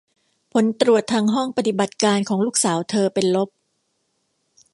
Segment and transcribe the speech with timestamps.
[0.53, 3.49] ผลตรวจทางห้องปฏิบัติการของลูกสาวเธอเป็นลบ